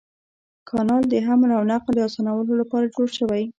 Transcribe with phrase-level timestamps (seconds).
[0.69, 3.43] کانال د حمل او نقل د اسانولو لپاره جوړ شوی.